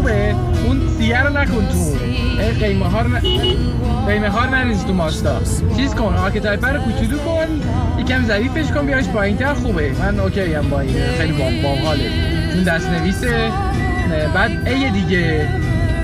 خوبه؟ 0.00 0.34
اون 0.66 0.80
C 0.98 1.10
ه 1.10 1.22
رو 1.22 1.38
نکن 1.38 1.68
تو 1.68 1.98
قیمه 2.60 2.86
ها 2.86 3.00
رو 3.02 3.08
ن... 3.08 3.18
قیمه 4.06 4.28
ها 4.28 4.44
رو 4.44 4.50
نریز 4.50 4.84
تو 4.84 4.92
ماستا. 4.94 5.40
چیز 5.76 5.94
کن 5.94 6.14
archetype 6.14 6.64
رو 6.64 6.80
کوچولو 6.80 7.18
کن. 7.18 7.46
یکم 7.98 8.24
ظریفش 8.24 8.72
کن 8.72 8.86
بیارش 8.86 9.08
پایین 9.08 9.36
تر 9.36 9.54
خوبه. 9.54 9.92
من 10.00 10.20
okay 10.20 10.54
هم 10.54 10.70
با 10.70 10.80
این. 10.80 10.94
خیلی 11.18 11.32
بام 11.32 11.62
بام 11.62 11.96
چون 12.52 12.62
دست 12.62 12.90
نویسه 12.90 13.50
بعد 14.34 14.68
A 14.68 14.90
دیگه. 14.90 15.48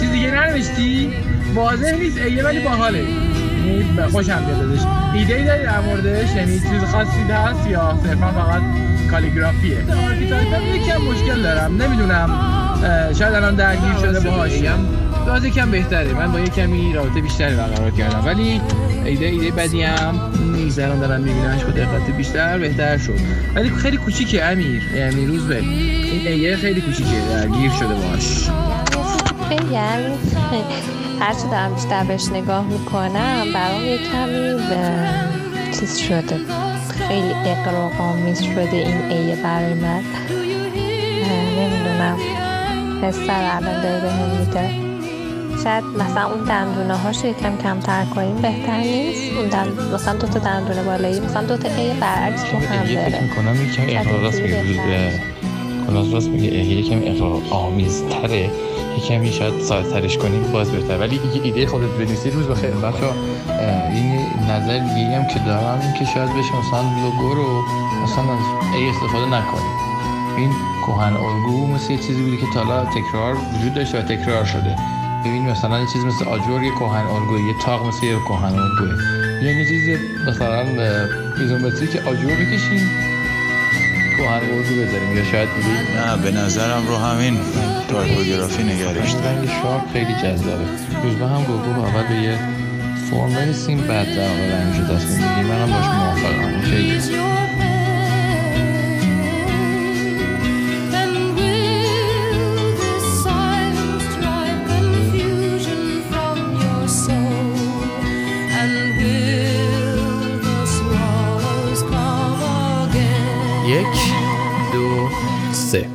چیز 0.00 0.10
دیگه 0.10 0.30
ننوشتی؟ 0.30 1.12
واضح 1.54 1.96
نیست 1.98 2.18
A 2.18 2.31
ه 2.31 2.44
ولی 2.44 2.60
باحاله. 2.60 2.98
یعنی 2.98 4.10
خوشم 4.12 4.44
بیاد 4.44 4.72
ازش. 4.72 4.82
ایده 5.14 5.34
ای 5.34 5.44
داری 5.44 5.62
در 5.62 5.80
موردش؟ 5.80 6.36
یعنی 6.36 6.52
چیز 6.52 6.84
خاصی 6.92 7.20
هست 7.20 7.66
یا 7.66 7.98
صرفا 8.04 8.32
فقط 8.32 8.62
calligraphy 9.10 9.66
ه؟ 9.66 9.76
archetype 10.08 10.74
یکم 10.74 11.02
مشکل 11.02 11.42
دارم. 11.42 11.82
نمی‌دونم. 11.82 12.61
شاید 13.18 13.34
الان 13.34 13.54
درگیر 13.54 13.94
شده 14.00 14.20
باهاش. 14.20 14.52
باز 15.26 15.44
یکم 15.44 15.70
بهتره. 15.70 16.12
من 16.12 16.32
با 16.32 16.40
یه 16.40 16.48
کمی 16.48 16.92
رابطه 16.92 17.20
بیشتری 17.20 17.54
برقرار 17.54 17.90
کردم. 17.90 18.26
ولی 18.26 18.60
ایده 19.04 19.26
ایده 19.26 19.50
بدی 19.50 19.82
هم 19.82 20.20
نیست. 20.54 20.78
الان 20.78 21.00
دارم 21.00 21.20
میبینمش 21.20 21.64
با 21.64 21.70
دقت 21.70 22.10
بیشتر 22.16 22.58
بهتر 22.58 22.98
شد. 22.98 23.18
ولی 23.54 23.70
خیلی 23.70 23.96
کوچیکه 23.96 24.44
امیر. 24.44 24.82
امیر 24.96 25.28
روزبه. 25.28 25.56
این 25.56 26.26
ایده 26.26 26.56
خیلی 26.56 26.80
کوچیکه. 26.80 27.10
درگیر 27.30 27.70
شده 27.70 27.94
باش 27.94 28.48
خیلی 29.48 29.76
هرچی 31.20 31.48
دارم 31.50 31.74
بیشتر 31.74 32.04
بهش 32.04 32.28
نگاه 32.28 32.64
می‌کنم 32.64 33.44
برام 33.54 33.84
یه 33.84 33.98
کمی 33.98 34.68
به 34.68 34.90
چیز 35.80 35.96
شده. 35.98 36.36
خیلی 37.08 37.32
اقراقامیز 37.46 38.42
شده 38.42 38.76
این 38.76 39.10
ایه 39.10 39.36
برای 39.36 39.74
من. 39.74 40.02
حسر 43.02 43.50
الان 43.56 43.82
داره 43.82 44.00
به 44.00 44.10
هم 44.10 44.28
میده. 44.40 44.70
شاید 45.64 45.84
مثلا 45.84 46.26
اون 46.26 46.44
دندونه 46.44 46.96
هاشو 46.96 47.26
یکم 47.26 47.56
کمتر 47.56 48.04
کنیم 48.04 48.36
بهتر 48.36 48.76
نیست. 48.76 49.36
اون 49.36 49.48
دند... 49.48 49.94
مثلا 49.94 50.14
دو 50.14 50.26
تا 50.26 50.38
دندونه 50.38 50.82
بالایی 50.82 51.20
مثلا 51.20 51.42
دو 51.42 51.56
تا 51.56 51.74
ای 51.74 51.94
برعکس 52.00 52.44
رو 52.52 52.58
هم 52.58 52.84
داره. 52.84 53.08
فکر 53.08 53.20
می‌کنم 53.20 53.56
یکم 53.66 53.82
اقراق 53.88 54.22
راست 54.22 54.40
میگه. 54.40 55.20
کلاس 55.86 56.12
راست 56.12 56.28
میگه. 56.28 56.54
یکم 56.54 57.00
اقراق 57.04 57.52
آمیزتره 57.52 58.50
یکمی 58.98 59.32
شاید 59.32 59.60
ساده 59.60 59.90
ترش 59.90 60.18
کنیم 60.18 60.42
باز 60.52 60.70
بهتر. 60.70 60.98
ولی 60.98 61.14
یه 61.34 61.42
ایده 61.42 61.66
خودت 61.66 61.88
بنویسی 61.88 62.30
روز 62.30 62.46
بخیر. 62.46 62.70
بچا 62.70 63.12
این 63.92 64.20
نظر 64.50 64.78
دیگه 64.78 65.16
هم 65.16 65.26
که 65.26 65.38
دارم 65.46 65.80
این 65.82 65.92
که 65.92 66.04
شاید 66.04 66.30
بشه 66.30 66.56
مثلا 66.58 66.82
لوگو 67.02 67.34
رو 67.34 67.62
مثلا 68.02 68.22
از 68.22 68.74
A 68.76 68.88
استفاده 68.88 69.26
نکنیم. 69.26 69.72
این 70.36 70.50
کهن 70.86 71.12
الگو 71.12 71.66
مثل 71.66 71.92
یه 71.92 71.98
چیزی 71.98 72.22
بوده 72.22 72.36
که 72.36 72.46
تا 72.54 72.84
تکرار 72.84 73.34
وجود 73.34 73.74
داشته 73.74 73.98
و 73.98 74.02
تکرار 74.02 74.44
شده. 74.44 74.76
ببین 75.24 75.50
مثلا 75.50 75.80
یه 75.80 75.86
چیز 75.92 76.04
مثل 76.04 76.24
آجر 76.24 76.62
یه 76.62 76.70
کهن 76.70 77.06
الگو 77.06 77.38
یه 77.38 77.54
طاق 77.64 77.86
مثل 77.86 78.06
یه 78.06 78.16
کهن 78.28 78.54
الگو 78.58 78.86
یعنی 79.44 79.66
چیز 79.68 79.98
مثلا 80.28 80.60
ایزومتری 81.40 81.86
که 81.86 82.00
آجر 82.00 82.32
بکشیم 82.32 82.90
کهن 84.16 84.40
الگو 84.52 84.82
بذاریم. 84.82 85.16
یا 85.16 85.24
شاید 85.24 85.48
بگید 85.48 85.96
نه 85.96 86.16
به 86.16 86.30
نظرم 86.30 86.86
رو 86.88 86.96
همین 86.96 87.38
تایپوگرافی 87.88 88.62
نگرشت 88.62 89.16
رنگ 89.16 89.48
sharp 89.62 89.92
خیلی 89.92 90.14
جذابه. 90.14 90.64
روزبه 91.02 91.26
هم 91.26 91.44
گفت 91.44 91.68
اول 91.68 92.06
به 92.08 92.14
یه 92.14 92.38
فرم 93.10 93.34
برسیم 93.34 93.78
بعد 93.78 94.16
در 94.16 94.28
واقع 94.28 94.58
رنگشو 94.58 94.94
دست 94.94 95.06
می‌گیریم. 95.06 95.46
منم 95.46 95.70
باش 95.70 95.86
موافقم. 95.86 96.60
خیلی. 96.60 97.00
سه 115.72 115.86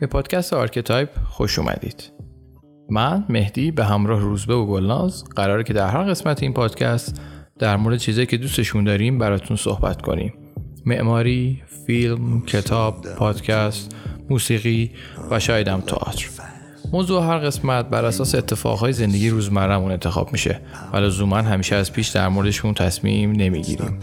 به 0.00 0.06
پادکست 0.06 0.52
Archetype 0.52 1.08
خوش 1.24 1.58
اومدید. 1.58 2.12
من 2.90 3.24
مهدی 3.28 3.70
به 3.70 3.84
همراه 3.84 4.20
روزبه 4.20 4.54
و 4.54 4.66
گلناز 4.66 5.24
قراره 5.36 5.64
که 5.64 5.72
در 5.72 5.88
هر 5.88 6.02
قسمت 6.02 6.42
این 6.42 6.52
پادکست 6.52 7.20
در 7.58 7.76
مورد 7.76 7.98
چیزایی 7.98 8.26
که 8.26 8.36
دوستشون 8.36 8.84
داریم 8.84 9.18
براتون 9.18 9.56
صحبت 9.56 10.02
کنیم. 10.02 10.34
معماری، 10.84 11.62
فیلم، 11.86 12.40
کتاب، 12.40 13.06
پادکست، 13.18 13.96
موسیقی 14.30 14.90
و 15.30 15.40
شاید 15.40 15.68
هم 15.68 15.80
تئاتر. 15.80 16.55
موضوع 16.92 17.22
هر 17.22 17.38
قسمت 17.38 17.88
بر 17.88 18.04
اساس 18.04 18.34
اتفاقهای 18.34 18.92
زندگی 18.92 19.30
روزمرهمون 19.30 19.90
انتخاب 19.92 20.32
میشه. 20.32 20.60
و 20.92 20.96
لزوما 20.96 21.36
همیشه 21.36 21.76
از 21.76 21.92
پیش 21.92 22.08
در 22.08 22.28
موردشون 22.28 22.74
تصمیم 22.74 23.32
نمی‌گیریم. 23.32 23.98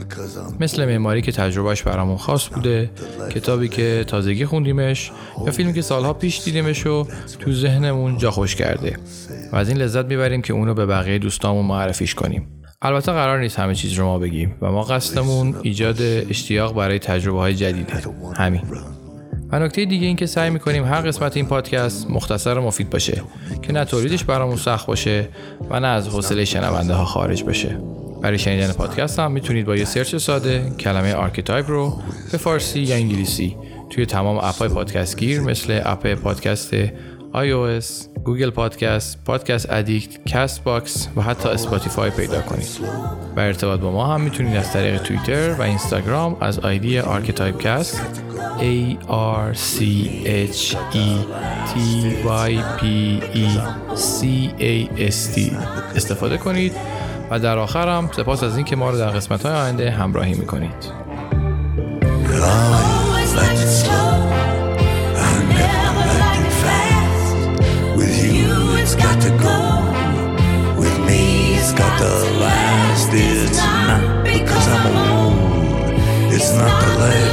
مثل 0.59 0.85
معماری 0.85 1.21
که 1.21 1.31
تجربهش 1.31 1.81
برامون 1.81 2.17
خاص 2.17 2.49
بوده 2.49 2.89
کتابی 3.29 3.67
که 3.67 4.03
تازگی 4.07 4.45
خوندیمش 4.45 5.11
یا 5.45 5.51
فیلمی 5.51 5.73
که 5.73 5.81
سالها 5.81 6.13
پیش 6.13 6.43
دیدیمش 6.43 6.85
و 6.85 7.07
تو 7.39 7.53
ذهنمون 7.53 8.17
جا 8.17 8.31
خوش 8.31 8.55
کرده. 8.55 8.97
و 9.51 9.55
از 9.55 9.69
این 9.69 9.77
لذت 9.77 10.05
می‌بریم 10.05 10.41
که 10.41 10.53
اونو 10.53 10.73
به 10.73 10.85
بقیه 10.85 11.19
دوستامون 11.19 11.65
معرفیش 11.65 12.15
کنیم. 12.15 12.47
البته 12.81 13.11
قرار 13.11 13.39
نیست 13.39 13.59
همه 13.59 13.75
چیز 13.75 13.93
رو 13.93 14.05
ما 14.05 14.19
بگیم 14.19 14.55
و 14.61 14.71
ما 14.71 14.83
قصدمون 14.83 15.55
ایجاد 15.61 15.97
اشتیاق 16.01 16.75
برای 16.75 16.99
تجربه 16.99 17.39
های 17.39 17.55
جدیده. 17.55 17.93
همین. 18.35 18.61
و 19.53 19.59
نکته 19.59 19.85
دیگه 19.85 20.07
این 20.07 20.15
که 20.15 20.25
سعی 20.25 20.49
می‌کنیم 20.49 20.85
هر 20.85 21.01
قسمت 21.01 21.37
این 21.37 21.45
پادکست 21.45 22.09
مختصر 22.09 22.57
و 22.57 22.61
مفید 22.61 22.89
باشه 22.89 23.21
که 23.61 23.73
نه 23.73 23.85
تولیدش 23.85 24.23
برامون 24.23 24.55
سخت 24.55 24.85
باشه 24.85 25.27
و 25.69 25.79
نه 25.79 25.87
از 25.87 26.07
حوصله 26.07 26.45
شنونده 26.45 26.93
ها 26.93 27.05
خارج 27.05 27.43
بشه 27.43 27.77
برای 28.21 28.39
شنیدن 28.39 28.73
پادکست 28.73 29.19
هم 29.19 29.31
می‌تونید 29.31 29.65
با 29.65 29.75
یه 29.75 29.85
سرچ 29.85 30.15
ساده 30.15 30.71
کلمه 30.79 31.13
archetype 31.13 31.69
رو 31.69 31.99
به 32.31 32.37
فارسی 32.37 32.79
یا 32.79 32.95
انگلیسی 32.95 33.57
توی 33.89 34.05
تمام 34.05 34.37
اپهای 34.37 34.69
پادکست 34.69 35.17
گیر 35.17 35.41
مثل 35.41 35.81
اپ 35.85 36.13
پادکست 36.13 36.73
iOS، 37.33 37.85
Google 38.23 38.49
Podcast، 38.49 39.17
Podcast 39.25 39.69
Addict، 39.69 40.25
Castbox 40.25 41.07
و 41.15 41.21
حتی 41.21 41.49
Spotify 41.49 42.09
پیدا 42.09 42.41
کنید. 42.41 42.67
برای 43.35 43.45
ارتباط 43.45 43.79
با 43.79 43.91
ما 43.91 44.13
هم 44.13 44.21
می‌تونید 44.21 44.55
از 44.57 44.73
طریق 44.73 45.01
توییتر 45.01 45.51
و 45.51 45.61
اینستاگرام 45.61 46.37
از 46.41 46.59
ID 46.59 46.99
archetypecast 46.99 48.01
A 48.59 48.95
R 49.09 49.57
C 49.57 49.81
H 50.25 50.75
E 50.93 51.09
T 51.69 51.75
Y 52.47 52.51
P 52.79 52.83
E 53.35 53.47
C 53.95 54.25
A 54.59 55.01
S 55.11 55.37
T 55.37 55.39
استفاده 55.95 56.37
کنید 56.37 56.73
و 57.31 57.39
در 57.39 57.57
آخر 57.57 57.87
هم 57.87 58.09
سپاس 58.15 58.43
از 58.43 58.55
اینکه 58.55 58.75
ما 58.75 58.89
رو 58.89 58.97
در 58.97 59.09
قسمت 59.09 59.45
های 59.45 59.55
آینده 59.55 59.91
همراهی 59.91 60.33
می‌کنید. 60.33 61.03
not 76.55 76.81
the 76.81 76.99
last. 76.99 77.32